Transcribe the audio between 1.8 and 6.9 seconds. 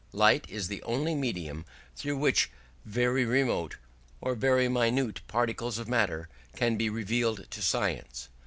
through which very remote or very minute particles of matter can be